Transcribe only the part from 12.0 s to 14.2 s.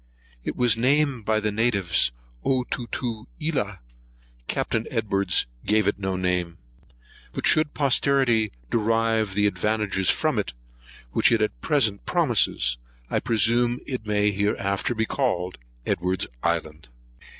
promises, I presume it